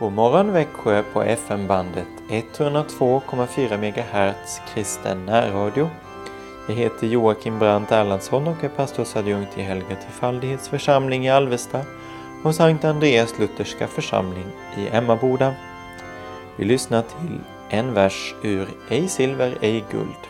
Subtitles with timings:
[0.00, 5.90] God morgon Växjö på FM-bandet 102,4 MHz kristen närradio.
[6.68, 11.80] Jag heter Joakim Brandt Erlandsson och är pastorsadjunkt i Helga Trefaldighets församling i Alvesta
[12.44, 15.54] och Sankt Andreas Lutherska församling i Emmaboda.
[16.56, 17.38] Vi lyssnar till
[17.68, 20.29] en vers ur Ej silver, ej guld.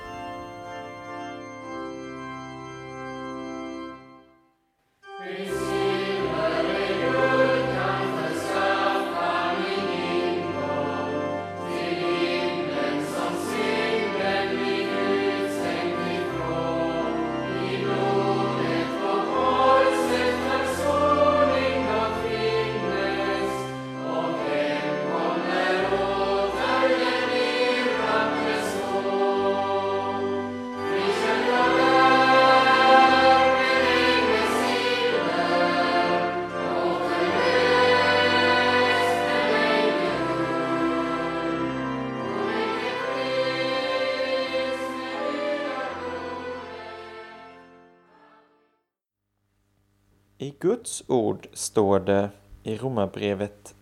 [50.50, 52.30] I Guds ord står det
[52.62, 53.74] i Romarbrevet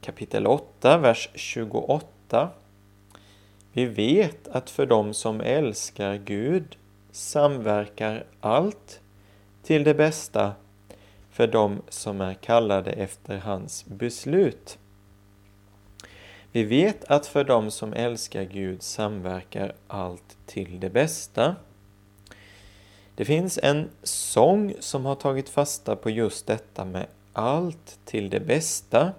[0.00, 2.50] kapitel 8, vers 28.
[3.72, 6.76] Vi vet att för dem som älskar Gud
[7.10, 9.00] samverkar allt
[9.62, 10.52] till det bästa
[11.30, 14.78] för dem som är kallade efter hans beslut.
[16.52, 21.56] Vi vet att för dem som älskar Gud samverkar allt till det bästa.
[23.16, 28.40] Det finns en sång som har tagit fasta på just detta med allt till det
[28.40, 29.12] bästa.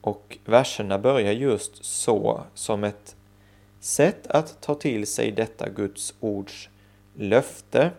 [0.00, 3.16] Och verserna börjar just så, som ett
[3.80, 6.68] sätt att ta till sig detta Guds ords
[7.14, 7.90] löfte.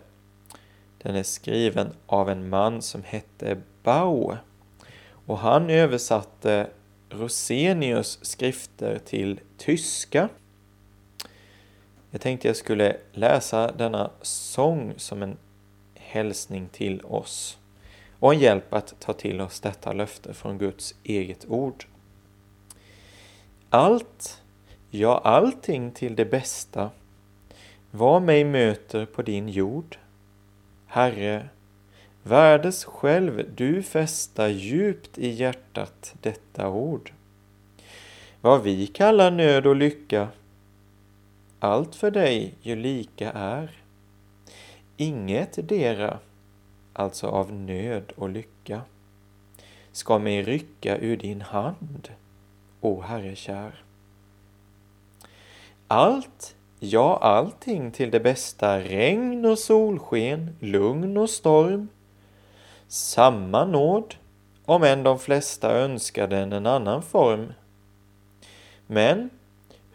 [0.98, 4.36] Den är skriven av en man som hette Bau.
[5.26, 6.70] Och han översatte
[7.10, 10.28] Rosenius skrifter till tyska.
[12.16, 15.36] Jag tänkte jag skulle läsa denna sång som en
[15.94, 17.58] hälsning till oss
[18.18, 21.84] och en hjälp att ta till oss detta löfte från Guds eget ord.
[23.70, 24.42] Allt,
[24.90, 26.90] ja allting till det bästa,
[27.90, 29.98] vad mig möter på din jord.
[30.86, 31.48] Herre,
[32.22, 37.12] värdes själv du fästa djupt i hjärtat detta ord.
[38.40, 40.28] Vad vi kallar nöd och lycka
[41.60, 43.70] allt för dig ju lika är.
[44.96, 46.18] Inget dera,
[46.92, 48.80] alltså av nöd och lycka,
[49.92, 52.08] ska mig rycka ur din hand,
[52.80, 53.84] o Herre kär.
[55.88, 61.88] Allt, ja allting till det bästa, regn och solsken, lugn och storm,
[62.88, 64.14] samma nåd,
[64.64, 67.52] om än de flesta önskar den en annan form.
[68.86, 69.30] Men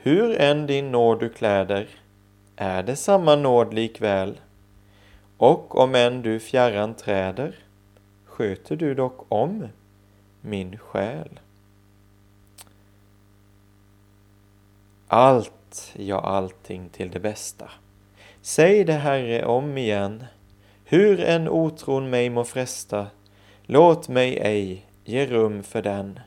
[0.04, 1.88] hur än din nåd du kläder
[2.56, 4.40] är det samma nåd likväl.
[5.38, 7.56] Och om än du fjärran träder
[8.26, 9.68] sköter du dock om
[10.42, 11.40] min själ.
[15.08, 17.70] Allt, ja allting till det bästa.
[18.42, 20.24] Säg det Herre om igen,
[20.86, 23.08] hur en otron mig må fresta,
[23.64, 26.20] låt mig ej ge rum för den.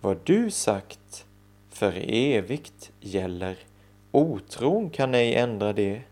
[0.00, 1.00] Vad du sagt
[1.74, 3.56] för evigt gäller.
[4.10, 6.02] Otron kan ej ändra det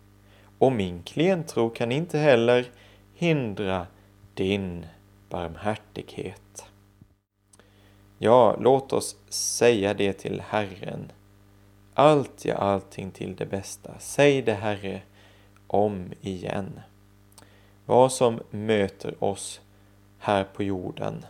[0.58, 2.70] och min klentro kan inte heller
[3.14, 3.86] hindra
[4.34, 4.86] din
[5.28, 6.64] barmhärtighet.
[8.18, 11.12] Ja, låt oss säga det till Herren.
[11.94, 13.98] Allt ja, allting till det bästa.
[13.98, 15.02] Säg det Herre
[15.66, 16.80] om igen.
[17.86, 19.60] Vad som möter oss
[20.18, 21.24] här på jorden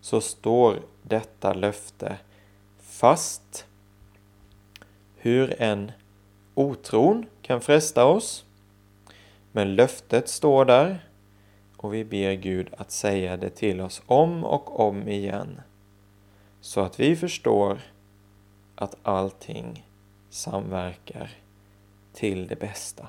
[0.00, 2.18] så står detta löfte
[2.96, 3.66] fast.
[5.16, 5.92] Hur en
[6.54, 8.44] otron kan fresta oss.
[9.52, 11.08] Men löftet står där
[11.76, 15.60] och vi ber Gud att säga det till oss om och om igen.
[16.60, 17.80] Så att vi förstår
[18.74, 19.86] att allting
[20.30, 21.30] samverkar
[22.12, 23.08] till det bästa.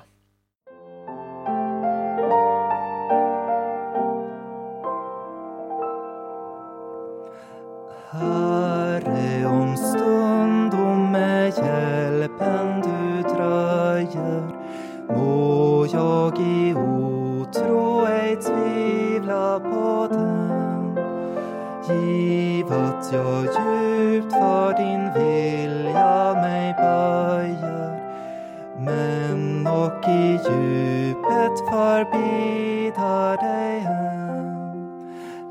[23.12, 28.00] Jag djupt för din vilja mig böjer
[28.78, 34.88] men och i djupet förbidar dig än.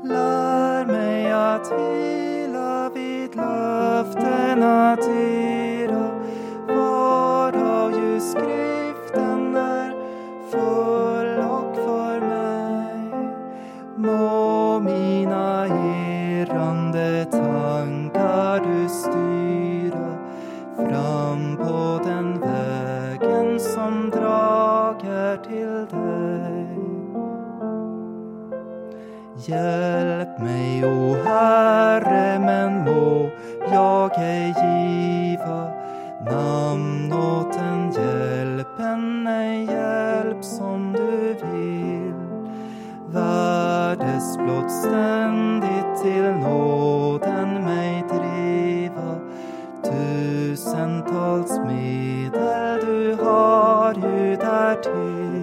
[0.02, 5.67] Lär mig att vila vid löftena till
[29.48, 33.30] Hjälp mig, o Herre, men må
[33.72, 35.70] jag ej giva
[36.30, 42.14] namn åt den hjälpen, ej hjälp som du vill.
[43.06, 49.16] Värdesblott ständigt till nåden mig driva
[49.82, 55.37] tusentals medel du har ju därtill.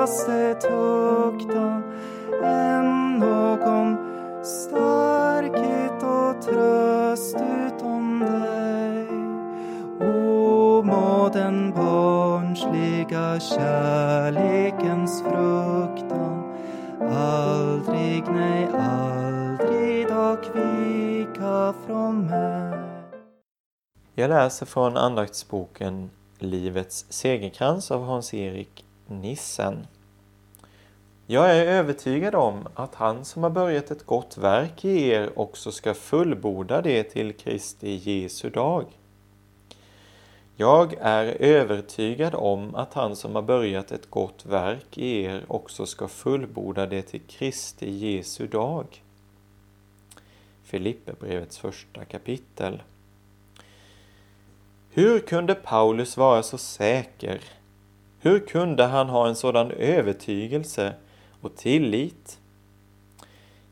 [0.00, 1.82] Bittraste tuktan
[2.44, 3.96] än någon
[4.44, 7.36] starkhet och tröst
[7.66, 9.06] utom dig.
[10.08, 16.52] O, må den barnsliga kärlekens fruktan
[17.12, 22.78] aldrig, nej, aldrig dock vika från mig.
[24.14, 29.86] Jag läser från andaktsboken Livets segerkrans av Hans-Erik Nissen.
[31.26, 35.72] Jag är övertygad om att han som har börjat ett gott verk i er också
[35.72, 38.84] ska fullborda det till Kristi Jesu dag.
[40.56, 45.86] Jag är övertygad om att han som har börjat ett gott verk i er också
[45.86, 49.02] ska fullborda det till Kristi Jesu dag.
[50.64, 52.82] Filipperbrevets första kapitel.
[54.90, 57.40] Hur kunde Paulus vara så säker?
[58.22, 60.94] Hur kunde han ha en sådan övertygelse
[61.40, 62.38] och tillit?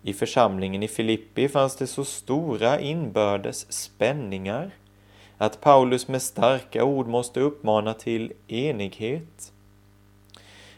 [0.03, 4.71] I församlingen i Filippi fanns det så stora inbördes spänningar
[5.39, 9.53] att Paulus med starka ord måste uppmana till enighet.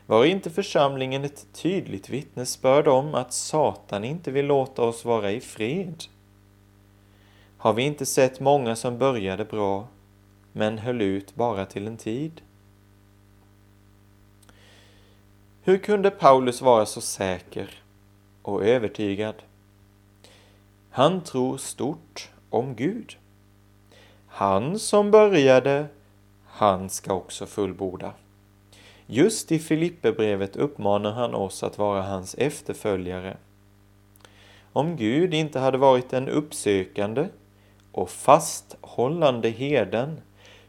[0.06, 5.40] Var inte församlingen ett tydligt vittnesbörd om att Satan inte vill låta oss vara i
[5.40, 6.04] fred?
[7.58, 9.88] Har vi inte sett många som började bra
[10.52, 12.40] men höll ut bara till en tid?
[15.70, 17.70] Hur kunde Paulus vara så säker
[18.42, 19.34] och övertygad?
[20.90, 23.16] Han tror stort om Gud.
[24.26, 25.86] Han som började,
[26.46, 28.12] han ska också fullborda.
[29.06, 33.36] Just i Filipperbrevet uppmanar han oss att vara hans efterföljare.
[34.72, 37.28] Om Gud inte hade varit den uppsökande
[37.92, 40.20] och fasthållande herden,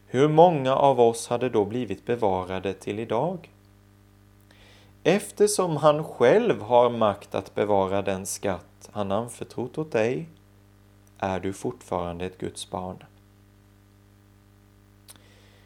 [0.06, 3.48] hur många av oss hade då blivit bevarade till idag?
[5.04, 10.28] Eftersom han själv har makt att bevara den skatt han anförtrott åt dig,
[11.18, 13.04] är du fortfarande ett Guds barn.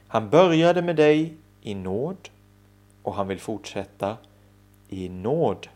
[0.08, 2.28] Han började med dig i nåd
[3.02, 4.16] och han vill fortsätta
[4.88, 5.68] i nåd.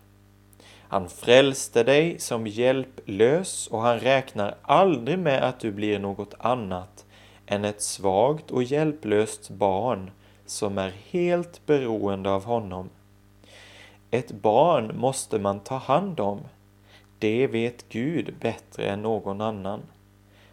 [0.88, 7.04] Han frälste dig som hjälplös och han räknar aldrig med att du blir något annat
[7.46, 10.10] än ett svagt och hjälplöst barn
[10.46, 12.90] som är helt beroende av honom.
[14.10, 16.40] Ett barn måste man ta hand om.
[17.18, 19.80] Det vet Gud bättre än någon annan.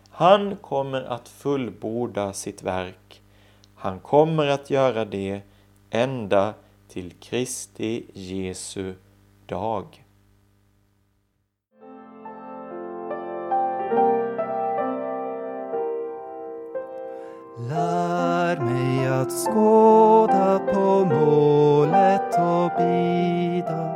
[0.10, 3.22] Han kommer att fullborda sitt verk.
[3.76, 5.42] Han kommer att göra det
[5.90, 6.54] ända
[6.88, 8.94] till Kristi Jesu
[9.46, 10.04] dag.
[18.48, 23.96] Lär mig att skåda på målet och bida,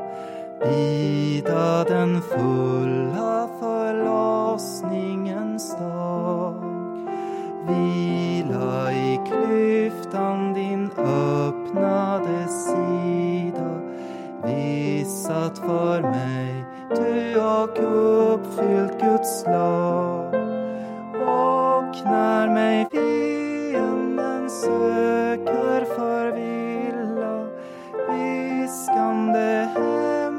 [0.59, 6.55] bida den fulla förlossningens dag.
[7.67, 13.81] Vila i klyftan din öppnade sida,
[14.43, 17.79] viss att för mig du och
[18.33, 20.35] uppfyllt Guds lag.
[21.13, 23.10] Och när mig fienden
[24.61, 27.47] söker förvilla
[28.09, 30.30] viskande hem.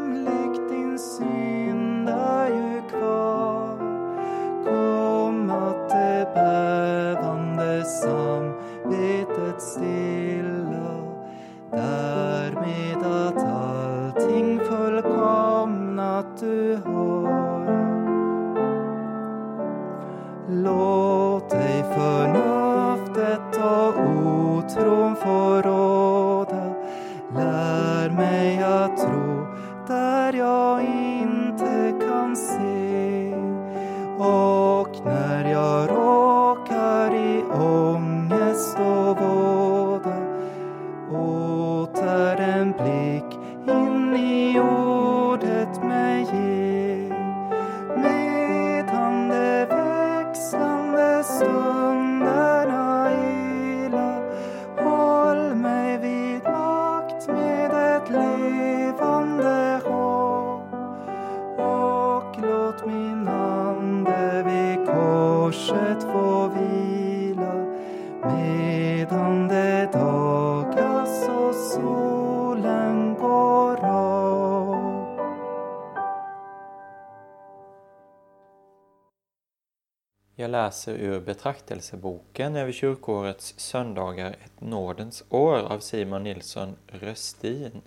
[80.72, 87.82] Läser ur betraktelseboken över kyrkårets söndagar ett nådens år av Simon Nilsson Röstin.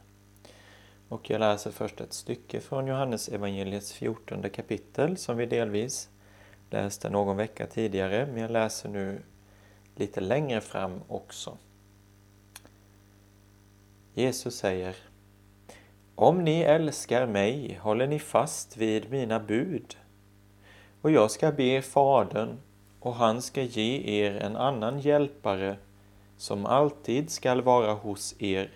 [1.10, 6.10] Och jag läser först ett stycke från Johannes evangeliets 14 kapitel som vi delvis
[6.70, 9.22] läste någon vecka tidigare, men jag läser nu
[9.96, 11.58] lite längre fram också.
[14.14, 14.96] Jesus säger
[16.16, 19.98] Om ni älskar mig håller ni fast vid mina bud
[21.02, 22.58] och jag ska be Fadern
[23.06, 25.78] och han ska ge er en annan hjälpare
[26.38, 28.70] som alltid skall vara hos er,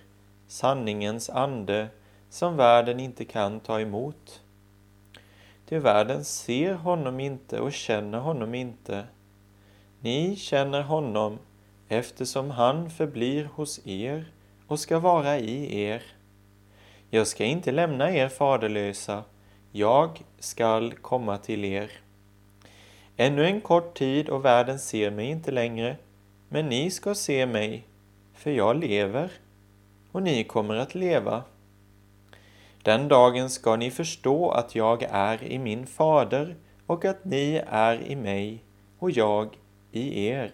[0.47, 1.87] sanningens ande
[2.29, 4.41] som världen inte kan ta emot.
[5.69, 9.03] Ty världen ser honom inte och känner honom inte.
[9.99, 11.37] Ni känner honom
[11.87, 14.31] eftersom han förblir hos er
[14.67, 16.03] och ska vara i er.
[17.09, 19.23] Jag ska inte lämna er faderlösa,
[19.71, 21.91] jag skall komma till er.
[23.21, 25.95] Ännu en kort tid och världen ser mig inte längre,
[26.49, 27.87] men ni ska se mig,
[28.33, 29.31] för jag lever,
[30.11, 31.43] och ni kommer att leva.
[32.83, 38.01] Den dagen ska ni förstå att jag är i min fader och att ni är
[38.01, 38.63] i mig
[38.99, 39.57] och jag
[39.91, 40.51] i er.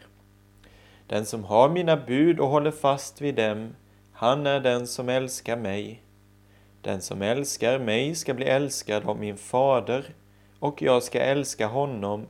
[1.07, 3.75] Den som har mina bud och håller fast vid dem,
[4.11, 6.01] han är den som älskar mig.
[6.81, 10.05] Den som älskar mig ska bli älskad av min fader,
[10.59, 12.25] och jag ska älska honom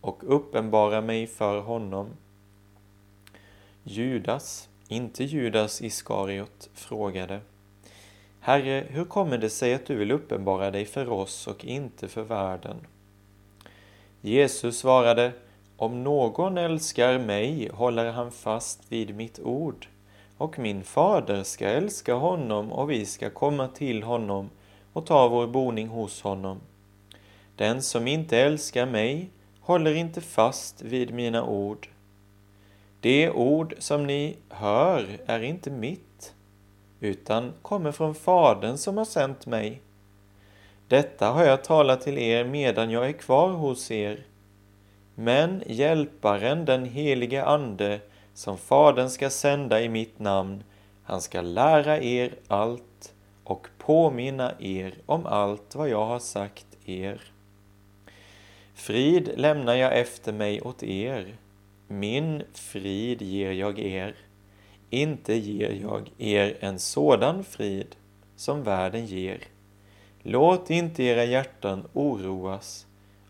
[0.00, 2.08] och uppenbara mig för honom.
[3.82, 7.40] Judas, inte Judas Iskariot, frågade
[8.40, 12.22] Herre, hur kommer det sig att du vill uppenbara dig för oss och inte för
[12.22, 12.76] världen?
[14.20, 15.32] Jesus svarade
[15.76, 19.86] Om någon älskar mig håller han fast vid mitt ord
[20.36, 24.50] och min fader ska älska honom och vi ska komma till honom
[24.92, 26.60] och ta vår boning hos honom.
[27.56, 29.30] Den som inte älskar mig
[29.60, 31.88] håller inte fast vid mina ord.
[33.00, 36.34] Det ord som ni hör är inte mitt,
[37.00, 39.80] utan kommer från Fadern som har sänt mig.
[40.88, 44.26] Detta har jag talat till er medan jag är kvar hos er.
[45.14, 48.00] Men Hjälparen, den helige Ande,
[48.34, 50.64] som Fadern ska sända i mitt namn,
[51.02, 53.14] han ska lära er allt
[53.44, 57.20] och påminna er om allt vad jag har sagt er.
[58.80, 61.36] Frid lämnar jag efter mig åt er,
[61.88, 64.14] min frid ger jag er.
[64.90, 67.96] Inte ger jag er en sådan frid
[68.36, 69.40] som världen ger.
[70.22, 72.86] Låt inte era hjärtan oroas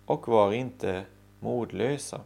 [0.06, 1.04] och var inte
[1.40, 2.20] modlösa.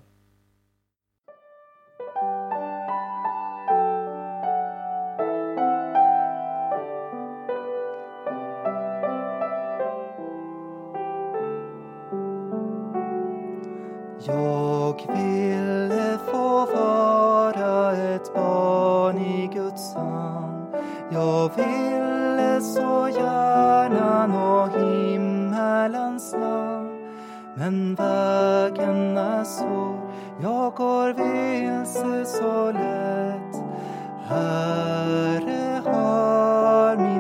[27.85, 30.11] Men vägen är svår,
[30.43, 33.63] jag går vilse så lätt.
[34.29, 37.14] Herre, hör min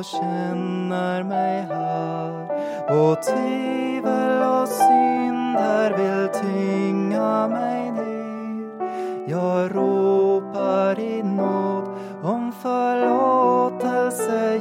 [0.00, 2.32] jag känner mig här
[2.88, 9.28] och tvivel och synder vill tynga mig ner.
[9.28, 11.84] Jag ropar i nåd
[12.22, 14.60] om förlåtelse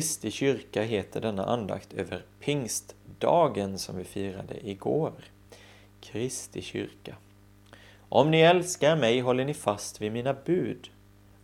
[0.00, 5.12] Kristi kyrka heter denna andakt över pingstdagen som vi firade igår.
[6.00, 7.16] Kristi kyrka.
[8.08, 10.90] Om ni älskar mig håller ni fast vid mina bud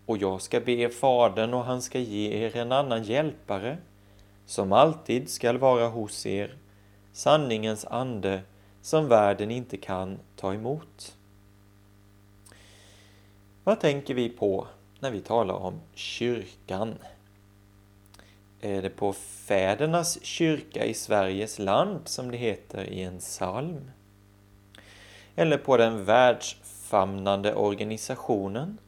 [0.06, 3.78] och jag ska be Fadern och han ska ge er en annan hjälpare
[4.46, 6.56] som alltid skall vara hos er,
[7.12, 8.42] sanningens ande
[8.82, 11.16] som världen inte kan ta emot.
[13.64, 14.66] Vad tänker vi på
[15.00, 16.94] när vi talar om kyrkan?
[18.66, 23.90] Är det på fädernas kyrka i Sveriges land som det heter i en psalm?
[25.36, 28.78] Eller på den världsfamnande organisationen?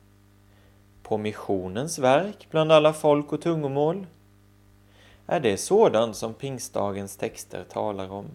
[1.02, 4.06] På missionens verk bland alla folk och tungomål?
[5.26, 8.26] Är det sådant som pingstdagens texter talar om?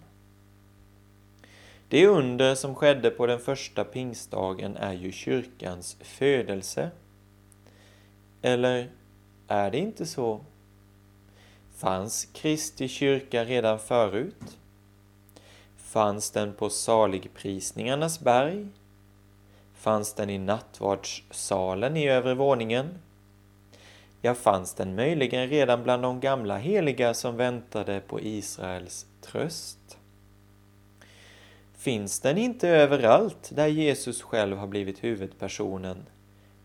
[1.88, 6.90] Det under som skedde på den första pingstdagen är ju kyrkans födelse.
[8.42, 8.88] Eller
[9.48, 10.40] är det inte så?
[11.74, 14.58] Fanns Kristi kyrka redan förut?
[15.76, 18.66] Fanns den på saligprisningarnas berg?
[19.74, 22.98] Fanns den i nattvardssalen i övre våningen?
[24.20, 29.98] Ja, fanns den möjligen redan bland de gamla heliga som väntade på Israels tröst?
[31.76, 36.06] Finns den inte överallt där Jesus själv har blivit huvudpersonen?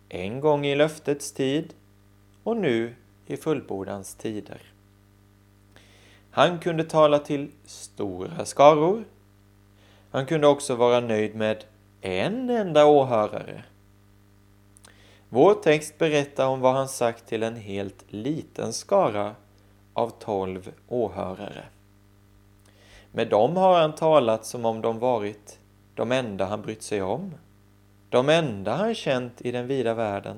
[0.09, 1.73] En gång i löftets tid
[2.43, 2.95] och nu
[3.27, 4.61] i fullbordans tider.
[6.39, 9.05] Han kunde tala till stora skaror.
[10.11, 11.63] Han kunde också vara nöjd med
[12.01, 13.63] en enda åhörare.
[15.29, 19.35] Vår text berättar om vad han sagt till en helt liten skara
[19.93, 21.63] av tolv åhörare.
[23.11, 25.59] Med dem har han talat som om de varit
[25.95, 27.33] de enda han brytt sig om,
[28.09, 30.37] de enda han känt i den vida världen.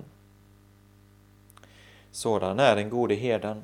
[2.12, 3.64] Sådan är den gode herden.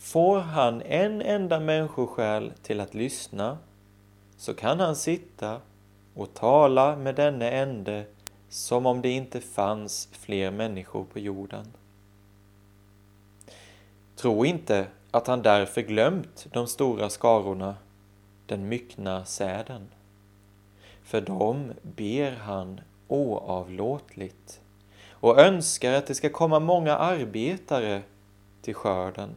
[0.00, 3.58] Får han en enda människosjäl till att lyssna
[4.36, 5.60] så kan han sitta
[6.14, 8.04] och tala med denne ende
[8.48, 11.66] som om det inte fanns fler människor på jorden.
[14.16, 17.74] Tro inte att han därför glömt de stora skarorna,
[18.46, 19.88] den myckna säden.
[21.02, 24.60] För dem ber han oavlåtligt
[25.10, 28.02] och önskar att det ska komma många arbetare
[28.62, 29.30] till skörden.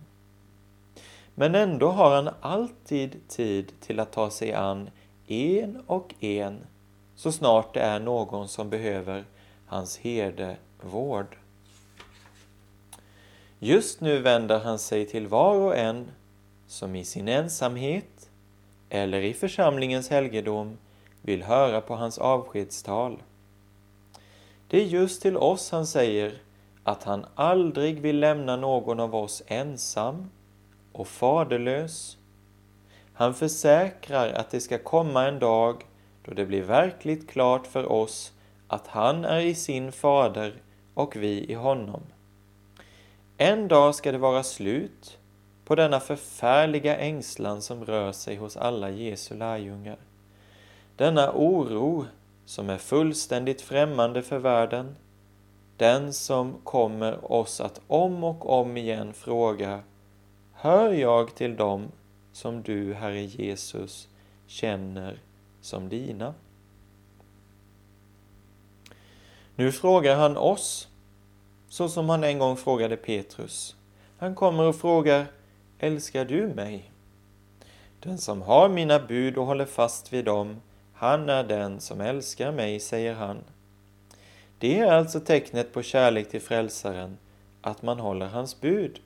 [1.35, 4.89] Men ändå har han alltid tid till att ta sig an
[5.27, 6.59] en och en
[7.15, 9.25] så snart det är någon som behöver
[9.65, 11.37] hans herdevård.
[13.59, 16.11] Just nu vänder han sig till var och en
[16.67, 18.29] som i sin ensamhet
[18.89, 20.77] eller i församlingens helgedom
[21.21, 23.23] vill höra på hans avskedstal.
[24.67, 26.41] Det är just till oss han säger
[26.83, 30.29] att han aldrig vill lämna någon av oss ensam
[30.93, 32.17] och faderlös.
[33.13, 35.83] Han försäkrar att det ska komma en dag
[36.25, 38.33] då det blir verkligt klart för oss
[38.67, 40.53] att han är i sin fader
[40.93, 42.01] och vi i honom.
[43.37, 45.17] En dag ska det vara slut
[45.65, 49.97] på denna förfärliga ängslan som rör sig hos alla Jesu lärjungar.
[50.95, 52.05] Denna oro
[52.45, 54.95] som är fullständigt främmande för världen,
[55.77, 59.79] den som kommer oss att om och om igen fråga
[60.63, 61.91] Hör jag till dem
[62.31, 64.07] som du, Herre Jesus,
[64.47, 65.19] känner
[65.61, 66.33] som dina?
[69.55, 70.87] Nu frågar han oss,
[71.69, 73.75] så som han en gång frågade Petrus.
[74.17, 75.25] Han kommer och frågar,
[75.79, 76.91] älskar du mig?
[77.99, 80.61] Den som har mina bud och håller fast vid dem,
[80.93, 83.37] han är den som älskar mig, säger han.
[84.57, 87.17] Det är alltså tecknet på kärlek till frälsaren,
[87.61, 88.99] att man håller hans bud.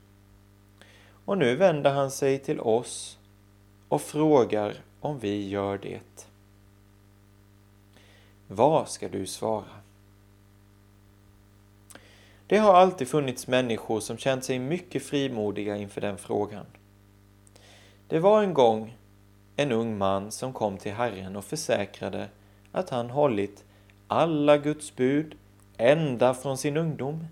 [1.27, 3.17] Och nu vänder han sig till oss
[3.87, 6.27] och frågar om vi gör det.
[8.47, 9.65] Vad ska du svara?
[12.47, 16.65] Det har alltid funnits människor som känt sig mycket frimodiga inför den frågan.
[18.07, 18.97] Det var en gång
[19.55, 22.29] en ung man som kom till Herren och försäkrade
[22.71, 23.65] att han hållit
[24.07, 25.35] alla Guds bud
[25.77, 27.27] ända från sin ungdom.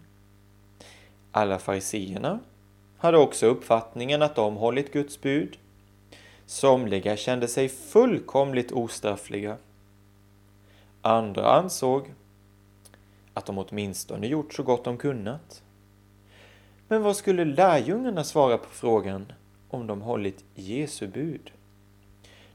[1.31, 2.39] Alla fariseerna
[2.97, 5.58] hade också uppfattningen att de hållit Guds bud.
[6.45, 9.58] Somliga kände sig fullkomligt ostraffliga.
[11.01, 12.13] Andra ansåg
[13.34, 15.63] att de åtminstone gjort så gott de kunnat.
[16.88, 19.31] Men vad skulle lärjungarna svara på frågan
[19.69, 21.51] om de hållit Jesu bud?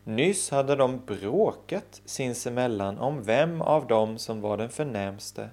[0.05, 5.51] Nyss hade de bråkat sinsemellan om vem av dem som var den förnämste.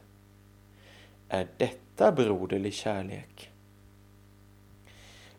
[1.30, 3.52] Är detta broderlig kärlek?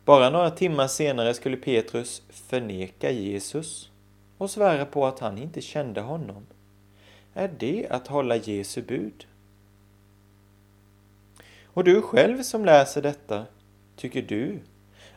[0.09, 3.91] Bara några timmar senare skulle Petrus förneka Jesus
[4.39, 6.47] och svära på att han inte kände honom.
[7.35, 9.27] Är det att hålla Jesu bud?
[11.65, 13.47] Och du själv som läser detta,
[13.97, 14.61] tycker du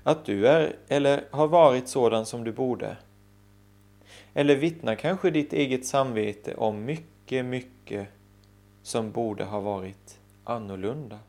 [0.04, 2.98] att du är eller har varit sådan som du borde?
[4.34, 8.08] Eller vittnar kanske ditt eget samvete om mycket, mycket
[8.84, 11.20] som borde ha varit annorlunda?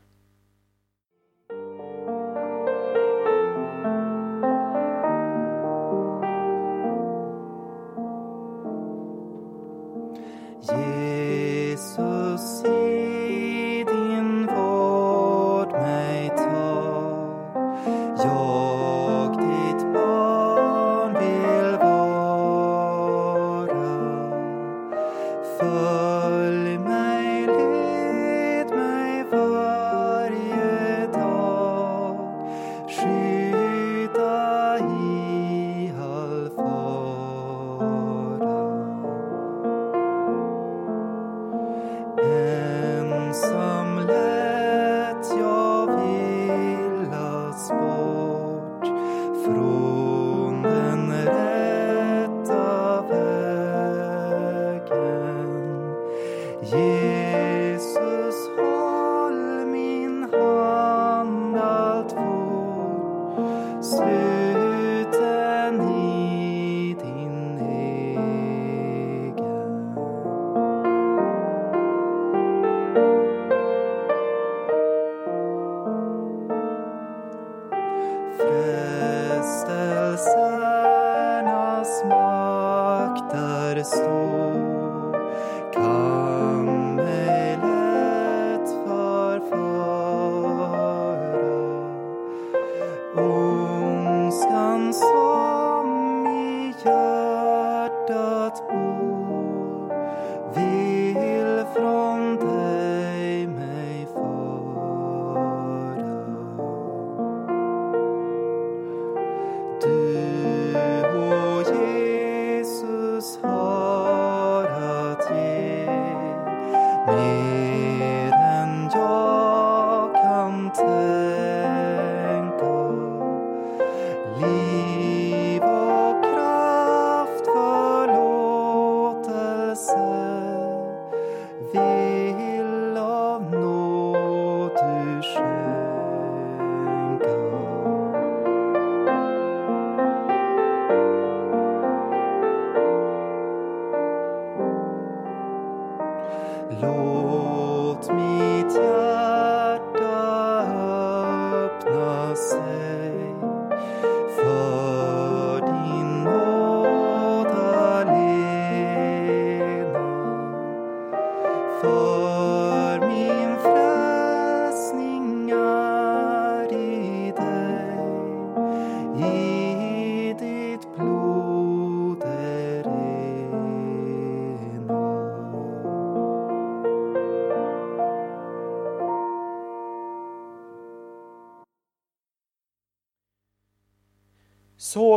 [83.75, 83.97] Makt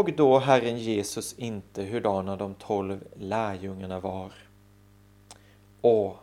[0.06, 4.32] Såg då Herren Jesus inte hurdana de tolv lärjungarna var?
[5.80, 6.16] Och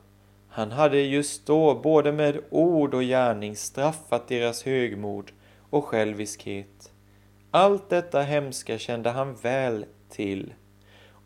[0.47, 5.31] han hade just då både med ord och gärning straffat deras högmod
[5.69, 6.91] och själviskhet.
[7.51, 10.53] Allt detta hemska kände han väl till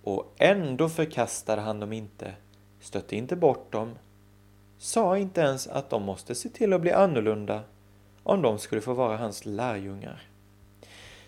[0.04, 2.34] och ändå förkastade han dem inte,
[2.80, 3.92] stötte inte bort dem,
[4.78, 7.62] sa inte ens att de måste se till att bli annorlunda
[8.24, 10.28] om de skulle få vara hans lärjungar.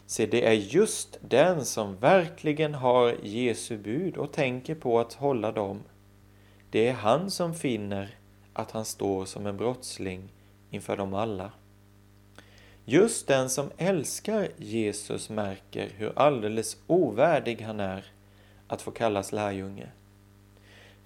[0.10, 5.52] Se, det är just den som verkligen har Jesu bud och tänker på att hålla
[5.52, 5.80] dem.
[6.72, 8.15] Det är han som finner
[8.54, 10.34] att han står som en brottsling
[10.69, 11.52] inför dem alla.
[12.86, 18.06] Just den som älskar Jesus märker hur alldeles ovärdig han är
[18.67, 19.88] att få kallas lärjunge.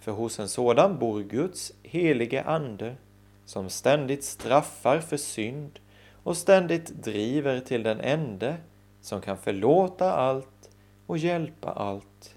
[0.00, 2.96] För hos en sådan bor Guds helige ande
[3.44, 5.78] som ständigt straffar för synd
[6.22, 8.56] och ständigt driver till den ende
[9.04, 10.70] som kan förlåta allt
[11.06, 12.34] och hjälpa allt.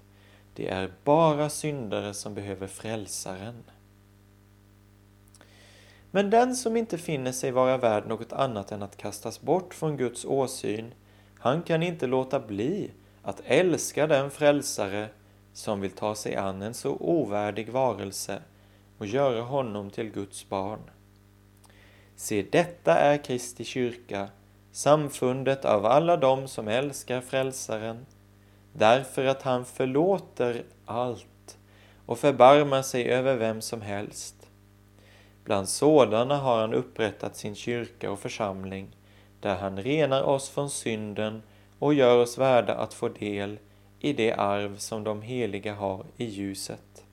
[0.54, 3.64] Det är bara syndare som behöver frälsaren.
[6.10, 9.96] Men den som inte finner sig vara värd något annat än att kastas bort från
[9.96, 10.94] Guds åsyn,
[11.38, 12.90] han kan inte låta bli
[13.22, 15.08] att älska den frälsare
[15.52, 18.42] som vill ta sig an en så ovärdig varelse
[18.98, 20.90] och göra honom till Guds barn.
[22.16, 24.28] Se, detta är Kristi kyrka,
[24.78, 28.06] samfundet av alla dem som älskar frälsaren,
[28.72, 31.58] därför att han förlåter allt
[32.06, 34.34] och förbarmar sig över vem som helst.
[35.44, 38.88] Bland sådana har han upprättat sin kyrka och församling,
[39.40, 41.42] där han renar oss från synden
[41.78, 43.58] och gör oss värda att få del
[44.00, 47.04] i det arv som de heliga har i ljuset.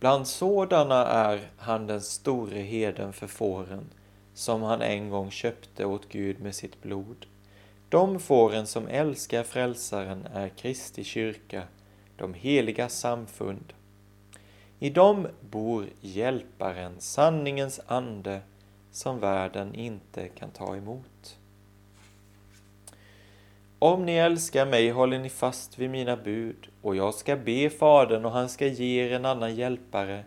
[0.00, 3.84] Bland sådana är han den store heden för fåren,
[4.34, 7.26] som han en gång köpte åt Gud med sitt blod.
[7.88, 11.62] De fåren som älskar frälsaren är Kristi kyrka,
[12.16, 13.72] de heliga samfund.
[14.78, 18.40] I dem bor Hjälparen, sanningens ande,
[18.90, 21.38] som världen inte kan ta emot.
[23.78, 28.24] Om ni älskar mig håller ni fast vid mina bud, och jag ska be Fadern
[28.24, 30.24] och han ska ge er en annan hjälpare,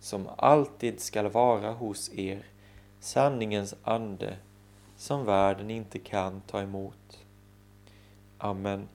[0.00, 2.42] som alltid skall vara hos er,
[3.02, 4.36] sanningens ande,
[4.96, 7.18] som världen inte kan ta emot.
[8.38, 8.88] Amen.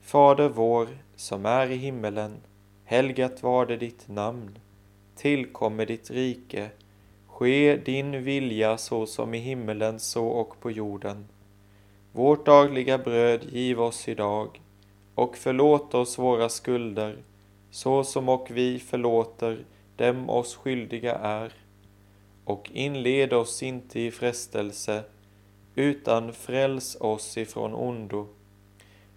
[0.00, 2.36] Fader vår, som är i himmelen,
[2.84, 4.58] helgat varde ditt namn.
[5.16, 6.70] Tillkommer ditt rike.
[7.26, 11.28] Ske din vilja så som i himmelen så och på jorden.
[12.12, 14.60] Vårt dagliga bröd giv oss idag
[15.14, 17.16] och förlåt oss våra skulder
[17.70, 19.64] så som och vi förlåter
[19.96, 21.52] dem oss skyldiga är
[22.44, 25.04] och inled oss inte i frestelse
[25.74, 28.26] utan fräls oss ifrån ondo.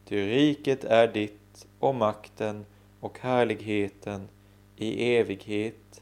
[0.06, 2.66] Ty riket är ditt och makten
[3.00, 4.28] och härligheten
[4.76, 6.02] i evighet.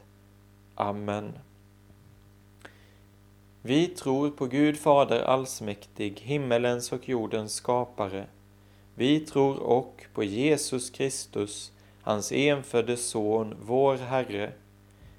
[0.74, 1.38] Amen.
[3.62, 8.26] Vi tror på Gud Fader allsmäktig, himmelens och jordens skapare.
[8.94, 14.52] Vi tror och på Jesus Kristus, hans enfödde Son, vår Herre,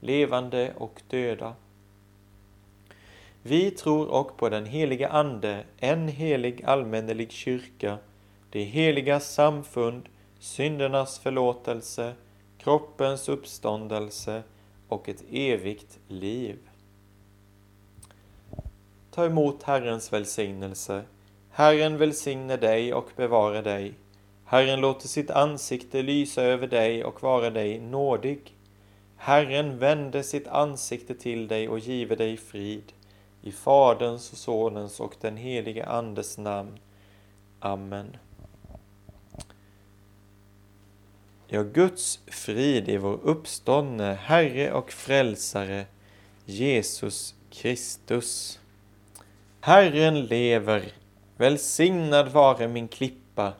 [0.00, 1.54] levande och döda.
[3.42, 7.98] Vi tror och på den heliga Ande, en helig allmännelig kyrka,
[8.50, 10.08] det heliga samfund,
[10.38, 12.14] syndernas förlåtelse,
[12.58, 14.42] kroppens uppståndelse
[14.88, 16.58] och ett evigt liv.
[19.10, 21.02] Ta emot Herrens välsignelse.
[21.50, 23.94] Herren välsigne dig och bevara dig.
[24.44, 28.54] Herren låter sitt ansikte lysa över dig och vara dig nådig.
[29.20, 32.92] Herren vände sitt ansikte till dig och give dig frid.
[33.42, 36.78] I Faderns och Sonens och den helige Andes namn.
[37.60, 38.16] Amen.
[41.46, 45.86] Ja, Guds frid är vår uppståndne Herre och Frälsare
[46.44, 48.60] Jesus Kristus.
[49.60, 50.92] Herren lever,
[51.36, 53.52] välsignad vare min klippa,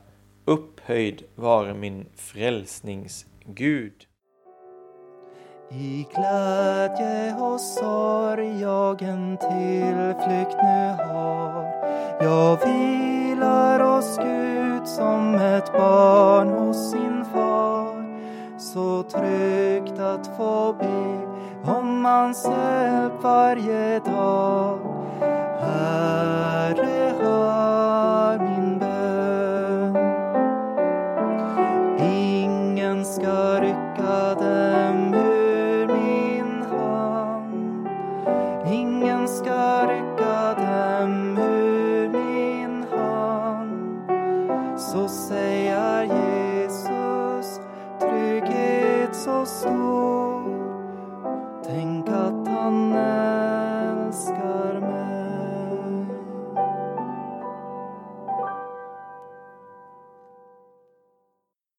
[0.44, 4.07] upphöjd vare min frälsnings Gud.
[5.70, 11.64] I glädje och sorg jag en tillflykt nu har.
[12.20, 18.04] Jag vilar hos Gud som ett barn hos sin far.
[18.58, 24.78] Så tryggt att få be om hans hjälp varje dag.
[25.60, 26.77] Här